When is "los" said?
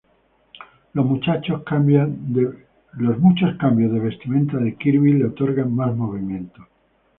0.93-1.05